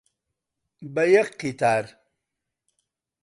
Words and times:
بە 0.93 1.03
یەک 1.15 1.29
قیتار، 1.39 1.85